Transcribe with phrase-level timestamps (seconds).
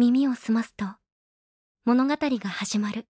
[0.00, 0.86] 耳を澄ますと
[1.84, 3.06] 物語が始まる。